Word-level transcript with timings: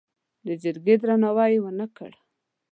د 0.45 0.47
جرګې 0.63 0.95
درناوی 1.01 1.49
یې 1.53 1.59
ونه 1.63 1.85
کړ. 1.97 2.11